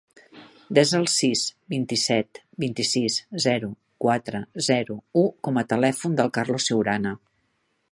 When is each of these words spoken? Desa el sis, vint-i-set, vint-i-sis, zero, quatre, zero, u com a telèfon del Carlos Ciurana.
Desa 0.77 0.93
el 0.99 1.03
sis, 1.15 1.43
vint-i-set, 1.73 2.39
vint-i-sis, 2.63 3.19
zero, 3.45 3.71
quatre, 4.07 4.43
zero, 4.71 4.99
u 5.25 5.29
com 5.49 5.63
a 5.63 5.67
telèfon 5.75 6.19
del 6.23 6.35
Carlos 6.39 6.69
Ciurana. 6.71 7.17